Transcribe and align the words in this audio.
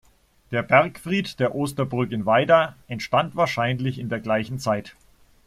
Der 0.49 0.63
Bergfried 0.63 1.39
der 1.39 1.53
Osterburg 1.53 2.11
in 2.11 2.25
Weida 2.25 2.75
entstand 2.87 3.35
wahrscheinlich 3.35 3.99
in 3.99 4.09
der 4.09 4.19
gleichen 4.19 4.57
Zeit. 4.57 4.95